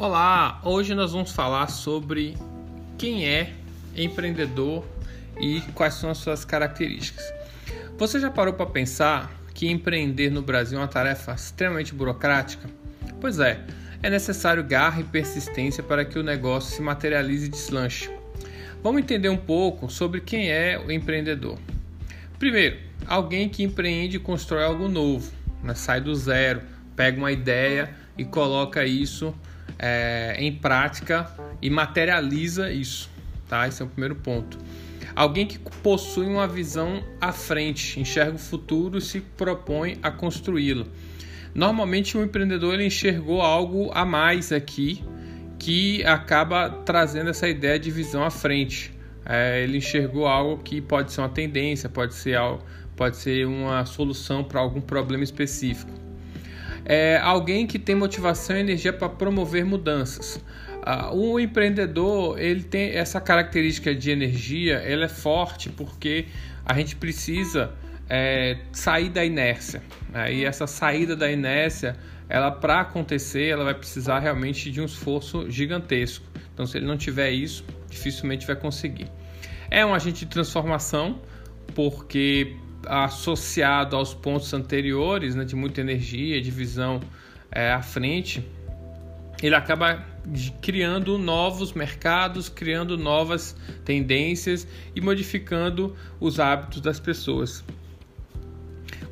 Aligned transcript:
Olá, 0.00 0.60
hoje 0.62 0.94
nós 0.94 1.10
vamos 1.10 1.32
falar 1.32 1.66
sobre 1.66 2.36
quem 2.96 3.26
é 3.28 3.52
empreendedor 3.96 4.86
e 5.40 5.60
quais 5.74 5.94
são 5.94 6.08
as 6.08 6.18
suas 6.18 6.44
características. 6.44 7.24
Você 7.96 8.20
já 8.20 8.30
parou 8.30 8.54
para 8.54 8.64
pensar 8.66 9.28
que 9.52 9.68
empreender 9.68 10.30
no 10.30 10.40
Brasil 10.40 10.78
é 10.78 10.82
uma 10.82 10.86
tarefa 10.86 11.32
extremamente 11.32 11.92
burocrática? 11.92 12.70
Pois 13.20 13.40
é, 13.40 13.60
é 14.00 14.08
necessário 14.08 14.62
garra 14.62 15.00
e 15.00 15.04
persistência 15.04 15.82
para 15.82 16.04
que 16.04 16.16
o 16.16 16.22
negócio 16.22 16.76
se 16.76 16.80
materialize 16.80 17.46
e 17.46 17.48
deslanche. 17.48 18.08
Vamos 18.80 19.02
entender 19.02 19.30
um 19.30 19.36
pouco 19.36 19.90
sobre 19.90 20.20
quem 20.20 20.48
é 20.48 20.78
o 20.78 20.92
empreendedor. 20.92 21.58
Primeiro, 22.38 22.76
alguém 23.04 23.48
que 23.48 23.64
empreende 23.64 24.18
e 24.18 24.20
constrói 24.20 24.62
algo 24.62 24.86
novo, 24.86 25.32
né? 25.60 25.74
sai 25.74 26.00
do 26.00 26.14
zero, 26.14 26.62
pega 26.94 27.18
uma 27.18 27.32
ideia 27.32 27.92
e 28.16 28.24
coloca 28.24 28.84
isso 28.84 29.34
é, 29.78 30.36
em 30.38 30.52
prática 30.52 31.30
e 31.62 31.70
materializa 31.70 32.70
isso, 32.70 33.08
tá? 33.48 33.68
Esse 33.68 33.82
é 33.82 33.84
o 33.84 33.88
primeiro 33.88 34.16
ponto. 34.16 34.58
Alguém 35.14 35.46
que 35.46 35.58
possui 35.58 36.26
uma 36.26 36.46
visão 36.46 37.02
à 37.20 37.32
frente, 37.32 37.98
enxerga 37.98 38.34
o 38.34 38.38
futuro 38.38 38.98
e 38.98 39.00
se 39.00 39.20
propõe 39.20 39.98
a 40.02 40.10
construí-lo. 40.10 40.86
Normalmente 41.54 42.16
o 42.16 42.22
empreendedor 42.22 42.74
ele 42.74 42.86
enxergou 42.86 43.40
algo 43.40 43.90
a 43.92 44.04
mais 44.04 44.52
aqui 44.52 45.02
que 45.58 46.04
acaba 46.04 46.70
trazendo 46.70 47.30
essa 47.30 47.48
ideia 47.48 47.78
de 47.78 47.90
visão 47.90 48.22
à 48.22 48.30
frente. 48.30 48.92
É, 49.24 49.62
ele 49.62 49.78
enxergou 49.78 50.26
algo 50.26 50.62
que 50.62 50.80
pode 50.80 51.12
ser 51.12 51.20
uma 51.20 51.28
tendência, 51.28 51.88
pode 51.88 52.14
ser, 52.14 52.36
algo, 52.36 52.62
pode 52.94 53.16
ser 53.16 53.46
uma 53.46 53.84
solução 53.84 54.44
para 54.44 54.60
algum 54.60 54.80
problema 54.80 55.24
específico 55.24 56.07
é 56.88 57.18
alguém 57.18 57.66
que 57.66 57.78
tem 57.78 57.94
motivação 57.94 58.56
e 58.56 58.60
energia 58.60 58.92
para 58.92 59.10
promover 59.10 59.64
mudanças. 59.64 60.36
Uh, 60.78 61.14
o 61.14 61.38
empreendedor 61.38 62.40
ele 62.40 62.62
tem 62.62 62.92
essa 62.92 63.20
característica 63.20 63.94
de 63.94 64.10
energia, 64.10 64.76
ela 64.76 65.04
é 65.04 65.08
forte 65.08 65.68
porque 65.68 66.26
a 66.64 66.72
gente 66.72 66.96
precisa 66.96 67.72
é, 68.08 68.56
sair 68.72 69.10
da 69.10 69.22
inércia. 69.22 69.82
Né? 70.10 70.32
E 70.32 70.44
essa 70.46 70.66
saída 70.66 71.14
da 71.14 71.30
inércia, 71.30 71.94
ela 72.26 72.50
para 72.50 72.80
acontecer, 72.80 73.48
ela 73.48 73.64
vai 73.64 73.74
precisar 73.74 74.20
realmente 74.20 74.70
de 74.70 74.80
um 74.80 74.86
esforço 74.86 75.50
gigantesco. 75.50 76.24
Então, 76.54 76.66
se 76.66 76.78
ele 76.78 76.86
não 76.86 76.96
tiver 76.96 77.30
isso, 77.30 77.64
dificilmente 77.90 78.46
vai 78.46 78.56
conseguir. 78.56 79.10
É 79.70 79.84
um 79.84 79.94
agente 79.94 80.24
de 80.24 80.30
transformação 80.30 81.20
porque 81.74 82.56
associado 82.86 83.96
aos 83.96 84.14
pontos 84.14 84.52
anteriores, 84.54 85.34
né, 85.34 85.44
de 85.44 85.56
muita 85.56 85.80
energia, 85.80 86.40
de 86.40 86.50
visão 86.50 87.00
é, 87.50 87.72
à 87.72 87.82
frente, 87.82 88.44
ele 89.42 89.54
acaba 89.54 90.04
criando 90.60 91.16
novos 91.16 91.72
mercados, 91.72 92.48
criando 92.48 92.98
novas 92.98 93.56
tendências 93.84 94.66
e 94.94 95.00
modificando 95.00 95.96
os 96.20 96.40
hábitos 96.40 96.80
das 96.80 96.98
pessoas. 96.98 97.64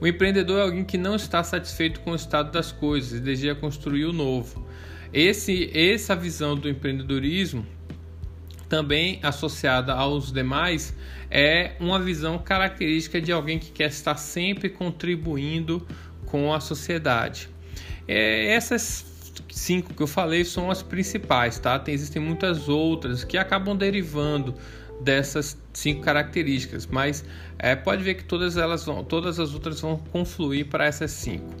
O 0.00 0.06
empreendedor 0.06 0.58
é 0.58 0.62
alguém 0.62 0.84
que 0.84 0.98
não 0.98 1.14
está 1.14 1.42
satisfeito 1.42 2.00
com 2.00 2.10
o 2.10 2.14
estado 2.14 2.50
das 2.50 2.70
coisas 2.70 3.20
deseja 3.20 3.54
construir 3.54 4.04
o 4.04 4.12
novo. 4.12 4.66
Esse, 5.12 5.70
essa 5.72 6.14
visão 6.14 6.54
do 6.54 6.68
empreendedorismo 6.68 7.64
também 8.68 9.20
associada 9.22 9.92
aos 9.92 10.32
demais, 10.32 10.94
é 11.30 11.72
uma 11.80 12.00
visão 12.00 12.38
característica 12.38 13.20
de 13.20 13.32
alguém 13.32 13.58
que 13.58 13.70
quer 13.70 13.88
estar 13.88 14.16
sempre 14.16 14.68
contribuindo 14.68 15.86
com 16.26 16.52
a 16.52 16.60
sociedade. 16.60 17.48
É, 18.08 18.52
essas 18.52 19.04
cinco 19.50 19.94
que 19.94 20.02
eu 20.02 20.06
falei 20.06 20.44
são 20.44 20.70
as 20.70 20.82
principais, 20.82 21.58
tá? 21.58 21.78
Tem, 21.78 21.94
existem 21.94 22.20
muitas 22.20 22.68
outras 22.68 23.24
que 23.24 23.38
acabam 23.38 23.76
derivando 23.76 24.54
dessas 25.00 25.58
cinco 25.72 26.02
características, 26.02 26.86
mas 26.86 27.24
é, 27.58 27.76
pode 27.76 28.02
ver 28.02 28.14
que 28.14 28.24
todas 28.24 28.56
elas 28.56 28.84
vão, 28.84 29.04
todas 29.04 29.38
as 29.38 29.54
outras 29.54 29.80
vão 29.80 29.98
confluir 30.12 30.66
para 30.66 30.86
essas 30.86 31.10
cinco. 31.10 31.54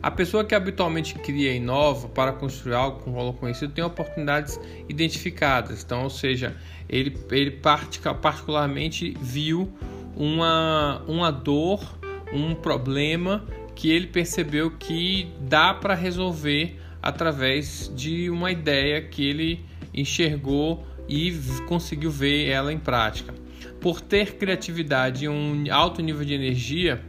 A 0.00 0.10
pessoa 0.10 0.44
que 0.44 0.54
habitualmente 0.54 1.14
cria 1.14 1.52
e 1.52 1.56
inova 1.56 2.08
para 2.08 2.32
construir 2.32 2.74
algo 2.74 3.00
com 3.00 3.12
valor 3.12 3.34
conhecido 3.34 3.72
tem 3.72 3.82
oportunidades 3.82 4.58
identificadas. 4.88 5.82
Então, 5.82 6.04
ou 6.04 6.10
seja, 6.10 6.56
ele, 6.88 7.16
ele 7.32 7.50
particularmente 7.50 9.16
viu 9.20 9.72
uma, 10.16 11.02
uma 11.08 11.32
dor, 11.32 11.98
um 12.32 12.54
problema 12.54 13.44
que 13.74 13.90
ele 13.90 14.06
percebeu 14.06 14.70
que 14.70 15.32
dá 15.40 15.74
para 15.74 15.94
resolver 15.94 16.78
através 17.02 17.92
de 17.94 18.30
uma 18.30 18.50
ideia 18.52 19.00
que 19.02 19.28
ele 19.28 19.64
enxergou 19.92 20.86
e 21.08 21.32
conseguiu 21.66 22.10
ver 22.10 22.48
ela 22.48 22.72
em 22.72 22.78
prática. 22.78 23.34
Por 23.80 24.00
ter 24.00 24.36
criatividade 24.36 25.24
e 25.24 25.28
um 25.28 25.64
alto 25.70 26.02
nível 26.02 26.24
de 26.24 26.34
energia, 26.34 27.00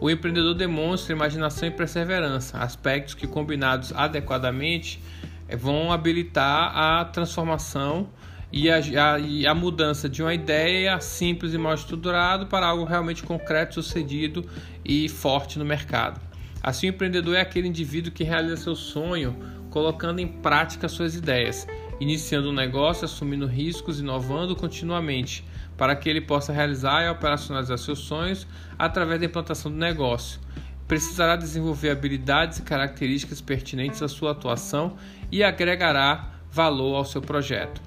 o 0.00 0.10
empreendedor 0.10 0.54
demonstra 0.54 1.14
imaginação 1.14 1.68
e 1.68 1.70
perseverança, 1.70 2.58
aspectos 2.58 3.14
que, 3.14 3.26
combinados 3.26 3.92
adequadamente, 3.92 5.00
eh, 5.48 5.56
vão 5.56 5.90
habilitar 5.90 6.76
a 6.76 7.04
transformação 7.04 8.08
e 8.52 8.70
a, 8.70 8.76
a, 8.76 9.18
e 9.18 9.46
a, 9.46 9.54
mudança 9.54 10.08
de 10.08 10.22
uma 10.22 10.34
ideia 10.34 11.00
simples 11.00 11.54
e 11.54 11.58
mal 11.58 11.74
estruturada 11.74 12.46
para 12.46 12.66
algo 12.66 12.84
realmente 12.84 13.22
concreto, 13.22 13.74
sucedido 13.74 14.44
e 14.84 15.08
forte 15.08 15.58
no 15.58 15.64
mercado. 15.64 16.20
Assim, 16.62 16.88
o 16.88 16.90
empreendedor 16.90 17.36
é 17.36 17.40
aquele 17.40 17.68
indivíduo 17.68 18.12
que 18.12 18.24
realiza 18.24 18.56
seu 18.56 18.74
sonho 18.74 19.36
colocando 19.70 20.20
em 20.20 20.26
prática 20.26 20.88
suas 20.88 21.14
ideias, 21.14 21.66
iniciando 22.00 22.50
um 22.50 22.52
negócio, 22.52 23.04
assumindo 23.04 23.46
riscos, 23.46 24.00
inovando 24.00 24.54
continuamente 24.54 25.44
para 25.76 25.94
que 25.94 26.08
ele 26.08 26.20
possa 26.20 26.52
realizar 26.52 27.04
e 27.04 27.10
operacionalizar 27.10 27.78
seus 27.78 28.00
sonhos 28.00 28.46
através 28.78 29.20
da 29.20 29.26
implantação 29.26 29.70
do 29.70 29.76
negócio. 29.76 30.40
Precisará 30.88 31.36
desenvolver 31.36 31.90
habilidades 31.90 32.58
e 32.58 32.62
características 32.62 33.40
pertinentes 33.40 34.02
à 34.02 34.08
sua 34.08 34.30
atuação 34.30 34.96
e 35.30 35.42
agregará 35.42 36.30
valor 36.50 36.96
ao 36.96 37.04
seu 37.04 37.20
projeto. 37.20 37.80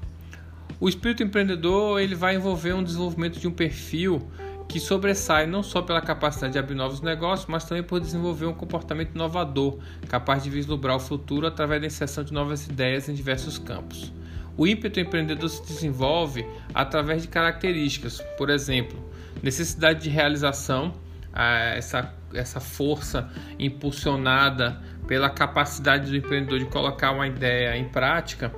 O 0.79 0.87
espírito 0.87 1.23
empreendedor 1.23 1.99
ele 1.99 2.15
vai 2.15 2.35
envolver 2.35 2.73
um 2.73 2.83
desenvolvimento 2.83 3.39
de 3.39 3.47
um 3.47 3.51
perfil 3.51 4.29
que 4.69 4.79
sobressai 4.79 5.47
não 5.47 5.63
só 5.63 5.81
pela 5.81 5.99
capacidade 5.99 6.53
de 6.53 6.59
abrir 6.59 6.75
novos 6.75 7.01
negócios, 7.01 7.47
mas 7.49 7.63
também 7.63 7.83
por 7.83 7.99
desenvolver 7.99 8.45
um 8.45 8.53
comportamento 8.53 9.15
inovador, 9.15 9.79
capaz 10.07 10.43
de 10.43 10.49
vislumbrar 10.51 10.95
o 10.95 10.99
futuro 10.99 11.47
através 11.47 11.81
da 11.81 11.87
inserção 11.87 12.23
de 12.23 12.31
novas 12.31 12.67
ideias 12.67 13.09
em 13.09 13.15
diversos 13.15 13.57
campos. 13.57 14.13
O 14.55 14.67
ímpeto 14.67 14.99
empreendedor 14.99 15.49
se 15.49 15.65
desenvolve 15.65 16.45
através 16.71 17.23
de 17.23 17.27
características, 17.27 18.21
por 18.37 18.51
exemplo, 18.51 19.03
necessidade 19.41 20.03
de 20.03 20.09
realização, 20.09 20.93
essa, 21.75 22.13
essa 22.33 22.59
força 22.59 23.27
impulsionada 23.57 24.79
pela 25.07 25.31
capacidade 25.31 26.11
do 26.11 26.15
empreendedor 26.15 26.59
de 26.59 26.65
colocar 26.65 27.11
uma 27.11 27.25
ideia 27.25 27.75
em 27.75 27.85
prática, 27.85 28.53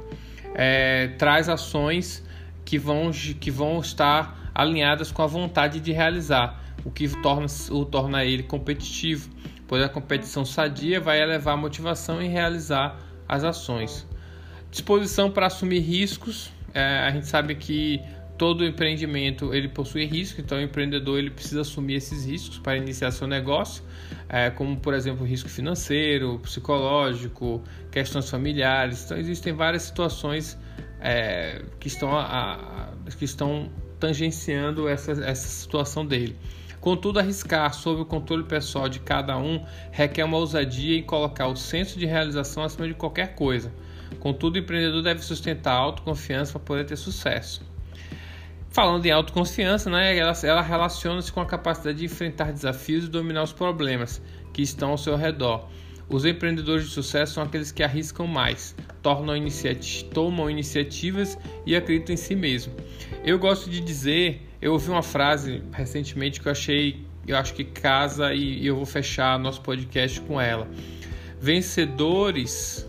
é, 0.55 1.07
traz 1.17 1.47
ações 1.47 2.22
que 2.66 2.78
vão, 2.78 3.11
que 3.39 3.49
vão 3.49 3.79
estar 3.79 4.41
alinhadas 4.53 5.12
com 5.12 5.22
a 5.22 5.28
vontade 5.28 5.79
de 5.79 5.91
realizar, 5.91 6.62
o 6.84 6.91
que 6.91 7.07
torna, 7.22 7.47
o 7.69 7.85
torna 7.85 8.25
ele 8.25 8.44
competitivo, 8.44 9.29
pois 9.67 9.84
a 9.84 9.89
competição 9.89 10.44
sadia 10.44 11.00
vai 11.00 11.22
elevar 11.22 11.53
a 11.53 11.57
motivação 11.57 12.22
em 12.22 12.29
realizar 12.29 13.00
as 13.28 13.44
ações. 13.44 14.07
Disposição 14.69 15.31
para 15.31 15.47
assumir 15.47 15.79
riscos. 15.79 16.51
É, 16.73 17.00
a 17.00 17.11
gente 17.11 17.28
sabe 17.28 17.56
que 17.56 18.01
todo 18.38 18.66
empreendimento 18.66 19.53
ele 19.53 19.67
possui 19.67 20.06
risco, 20.06 20.41
então 20.41 20.57
o 20.57 20.61
empreendedor 20.61 21.19
ele 21.19 21.29
precisa 21.29 21.61
assumir 21.61 21.95
esses 21.95 22.25
riscos 22.25 22.58
para 22.58 22.75
iniciar 22.75 23.11
seu 23.11 23.28
negócio, 23.28 23.84
é, 24.28 24.49
como 24.49 24.75
por 24.78 24.96
exemplo 24.96 25.23
risco 25.23 25.47
financeiro, 25.47 26.40
psicológico, 26.40 27.61
questões 27.91 28.28
familiares. 28.29 29.05
Então 29.05 29.17
existem 29.17 29.53
várias 29.53 29.84
situações 29.84 30.58
é, 30.99 31.61
que 31.79 31.87
estão 31.87 32.17
a, 32.17 32.23
a, 32.25 33.11
que 33.11 33.25
estão 33.25 33.70
tangenciando 34.01 34.89
essa, 34.89 35.11
essa 35.11 35.47
situação 35.47 36.05
dele. 36.05 36.35
Contudo, 36.81 37.19
arriscar 37.19 37.71
sob 37.75 38.01
o 38.01 38.05
controle 38.05 38.43
pessoal 38.43 38.89
de 38.89 38.99
cada 38.99 39.37
um 39.37 39.63
requer 39.91 40.23
uma 40.23 40.37
ousadia 40.37 40.97
em 40.97 41.03
colocar 41.03 41.47
o 41.47 41.55
senso 41.55 41.99
de 41.99 42.07
realização 42.07 42.63
acima 42.63 42.87
de 42.87 42.95
qualquer 42.95 43.35
coisa. 43.35 43.71
Contudo, 44.19 44.55
o 44.55 44.57
empreendedor 44.57 45.03
deve 45.03 45.21
sustentar 45.21 45.73
a 45.73 45.77
autoconfiança 45.77 46.53
para 46.53 46.61
poder 46.61 46.85
ter 46.85 46.95
sucesso. 46.95 47.61
Falando 48.71 49.05
em 49.05 49.11
autoconfiança, 49.11 49.89
né, 49.89 50.17
ela, 50.17 50.33
ela 50.43 50.61
relaciona-se 50.61 51.31
com 51.31 51.39
a 51.39 51.45
capacidade 51.45 51.99
de 51.99 52.05
enfrentar 52.05 52.51
desafios 52.51 53.05
e 53.05 53.09
dominar 53.09 53.43
os 53.43 53.53
problemas 53.53 54.19
que 54.51 54.63
estão 54.63 54.89
ao 54.91 54.97
seu 54.97 55.15
redor. 55.15 55.69
Os 56.11 56.25
empreendedores 56.25 56.84
de 56.84 56.91
sucesso 56.91 57.35
são 57.35 57.43
aqueles 57.43 57.72
que 57.72 57.81
arriscam 57.81 58.28
mais, 58.28 58.75
tornam 59.02 59.35
iniciati 59.35 60.03
tomam 60.03 60.49
iniciativas 60.49 61.37
e 61.66 61.73
acreditam 61.73 62.13
em 62.13 62.17
si 62.17 62.35
mesmo. 62.35 62.73
Eu 63.23 63.40
gosto 63.40 63.69
de 63.69 63.79
dizer, 63.79 64.46
eu 64.61 64.73
ouvi 64.73 64.90
uma 64.90 65.02
frase 65.02 65.63
recentemente 65.72 66.41
que 66.41 66.49
eu 66.49 66.52
achei, 66.52 67.05
eu 67.25 67.37
acho 67.37 67.53
que 67.53 67.63
casa 67.63 68.34
e 68.34 68.67
eu 68.67 68.75
vou 68.75 68.85
fechar 68.85 69.40
nosso 69.40 69.61
podcast 69.61 70.19
com 70.19 70.40
ela. 70.40 70.67
Vencedores 71.40 72.85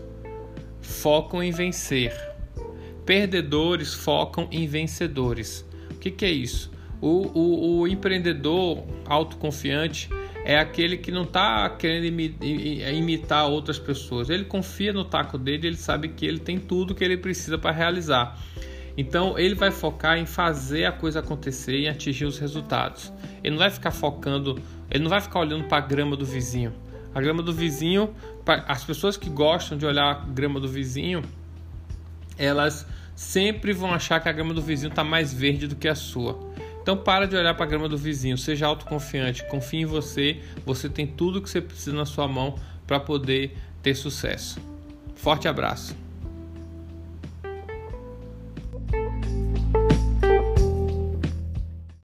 focam 0.81 1.41
em 1.41 1.51
vencer. 1.51 2.13
Perdedores 3.05 3.93
focam 3.93 4.49
em 4.51 4.67
vencedores. 4.67 5.65
O 5.91 5.95
que, 5.95 6.11
que 6.11 6.25
é 6.25 6.31
isso? 6.31 6.69
O, 6.99 7.31
o, 7.33 7.79
o 7.79 7.87
empreendedor 7.87 8.83
autoconfiante 9.05 10.09
é 10.45 10.59
aquele 10.59 10.97
que 10.97 11.11
não 11.11 11.23
está 11.23 11.69
querendo 11.69 12.05
imitar 12.05 13.47
outras 13.47 13.79
pessoas. 13.79 14.29
Ele 14.29 14.43
confia 14.43 14.91
no 14.91 15.05
taco 15.05 15.37
dele, 15.37 15.67
ele 15.67 15.77
sabe 15.77 16.09
que 16.09 16.25
ele 16.25 16.39
tem 16.39 16.59
tudo 16.59 16.93
que 16.93 17.03
ele 17.03 17.17
precisa 17.17 17.57
para 17.57 17.71
realizar. 17.71 18.37
Então 18.97 19.39
ele 19.39 19.55
vai 19.55 19.71
focar 19.71 20.17
em 20.17 20.25
fazer 20.25 20.85
a 20.85 20.91
coisa 20.91 21.19
acontecer 21.19 21.79
e 21.79 21.87
atingir 21.87 22.25
os 22.25 22.37
resultados. 22.37 23.11
Ele 23.43 23.51
não 23.51 23.59
vai 23.59 23.69
ficar 23.69 23.91
focando, 23.91 24.61
ele 24.91 25.03
não 25.03 25.09
vai 25.09 25.21
ficar 25.21 25.39
olhando 25.39 25.63
para 25.63 25.77
a 25.77 25.81
grama 25.87 26.15
do 26.15 26.25
vizinho. 26.25 26.73
A 27.15 27.21
grama 27.21 27.41
do 27.41 27.53
vizinho, 27.53 28.13
as 28.67 28.83
pessoas 28.83 29.15
que 29.15 29.29
gostam 29.29 29.77
de 29.77 29.85
olhar 29.85 30.11
a 30.11 30.13
grama 30.13 30.59
do 30.59 30.67
vizinho, 30.67 31.21
elas 32.37 32.85
sempre 33.15 33.71
vão 33.71 33.93
achar 33.93 34.19
que 34.19 34.27
a 34.27 34.31
grama 34.31 34.53
do 34.53 34.61
vizinho 34.61 34.89
está 34.89 35.03
mais 35.03 35.33
verde 35.33 35.67
do 35.67 35.75
que 35.75 35.87
a 35.87 35.95
sua. 35.95 36.39
Então 36.83 36.97
para 36.97 37.25
de 37.25 37.35
olhar 37.35 37.55
para 37.55 37.65
a 37.65 37.67
grama 37.67 37.87
do 37.87 37.97
vizinho, 37.97 38.37
seja 38.37 38.67
autoconfiante, 38.67 39.47
confie 39.47 39.79
em 39.79 39.85
você, 39.85 40.41
você 40.65 40.89
tem 40.89 41.07
tudo 41.07 41.41
que 41.41 41.49
você 41.49 41.61
precisa 41.61 41.95
na 41.95 42.05
sua 42.05 42.27
mão 42.27 42.55
para 42.85 42.99
poder 42.99 43.57
ter 43.81 43.95
sucesso. 43.95 44.59
Forte 45.15 45.47
abraço. 45.47 46.02